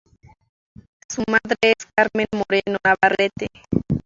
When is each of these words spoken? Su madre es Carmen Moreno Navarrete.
Su 1.11 1.21
madre 1.29 1.57
es 1.61 1.85
Carmen 1.95 2.25
Moreno 2.35 2.79
Navarrete. 2.83 3.49